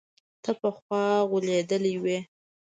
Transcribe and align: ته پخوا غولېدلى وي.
ته 0.43 0.51
پخوا 0.61 1.03
غولېدلى 1.29 1.93
وي. 2.03 2.17